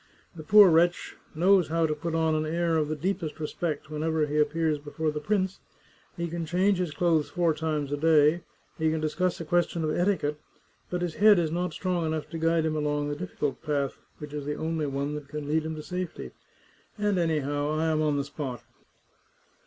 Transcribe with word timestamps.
The 0.35 0.41
poor 0.41 0.67
wretch 0.71 1.15
knows 1.35 1.67
how 1.67 1.85
to 1.85 1.93
put 1.93 2.15
on 2.15 2.33
an 2.33 2.43
air 2.47 2.75
of 2.75 2.87
the 2.87 2.95
deepest 2.95 3.39
respect 3.39 3.91
whenever 3.91 4.25
he 4.25 4.39
appears 4.39 4.79
before 4.79 5.11
the 5.11 5.19
prince; 5.19 5.59
he 6.17 6.27
can 6.27 6.43
change 6.43 6.79
his 6.79 6.89
clothes 6.89 7.29
four 7.29 7.53
times 7.53 7.91
a 7.91 7.97
day, 7.97 8.41
he 8.79 8.89
can 8.89 8.99
discuss 8.99 9.39
a 9.39 9.45
question 9.45 9.83
of 9.83 9.91
etiquette, 9.95 10.41
but 10.89 11.03
his 11.03 11.13
head 11.13 11.37
is 11.37 11.51
not 11.51 11.71
strong 11.73 12.07
enough 12.07 12.27
to 12.31 12.39
guide 12.39 12.65
him 12.65 12.75
along 12.75 13.09
the 13.09 13.15
difficult 13.15 13.61
path 13.61 13.99
which 14.17 14.33
is 14.33 14.43
the 14.43 14.55
only 14.57 14.87
one 14.87 15.13
that 15.13 15.27
can 15.27 15.47
lead 15.47 15.63
him 15.63 15.75
to 15.75 15.83
safety. 15.83 16.31
And 16.97 17.19
anyhow, 17.19 17.69
I 17.69 17.85
am 17.85 18.01
on 18.01 18.17
the 18.17 18.23
spot." 18.23 18.63